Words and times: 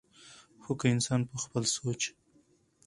خو 0.63 0.71
کۀ 0.79 0.87
انسان 0.93 1.21
پۀ 1.29 1.35
خپل 1.43 1.63
سوچ 1.75 2.01